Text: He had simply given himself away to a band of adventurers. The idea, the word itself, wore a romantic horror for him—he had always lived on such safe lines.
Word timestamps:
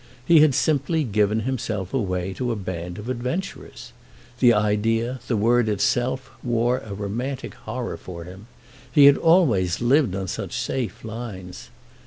He 0.25 0.39
had 0.39 0.55
simply 0.55 1.03
given 1.03 1.41
himself 1.41 1.93
away 1.93 2.33
to 2.33 2.51
a 2.51 2.55
band 2.55 2.97
of 2.97 3.07
adventurers. 3.07 3.93
The 4.39 4.51
idea, 4.51 5.19
the 5.27 5.37
word 5.37 5.69
itself, 5.69 6.31
wore 6.43 6.79
a 6.79 6.95
romantic 6.95 7.53
horror 7.53 7.97
for 7.97 8.23
him—he 8.23 9.05
had 9.05 9.17
always 9.17 9.79
lived 9.79 10.15
on 10.15 10.27
such 10.27 10.57
safe 10.59 11.05
lines. 11.05 11.69